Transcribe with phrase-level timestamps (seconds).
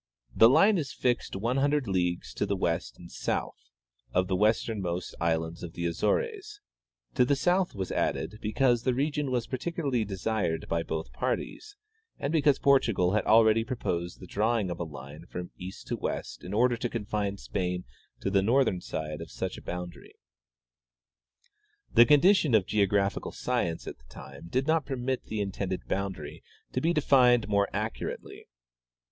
[0.35, 3.69] The line is fixed one hundred leagues to the west and south
[4.11, 6.59] of the westernmost island of the Azores,'
[7.13, 11.75] To the south' was added because the region was particularly desired by both parties,
[12.17, 16.43] and because Portugal had already proposed the drawing of a line from east to west
[16.43, 17.83] in order to confine Spain
[18.21, 20.15] to the northern side of such a boundary.
[21.93, 26.43] The condition of geographical science at the time did not permit the intended boundary
[26.73, 28.45] to be defined more accu rately.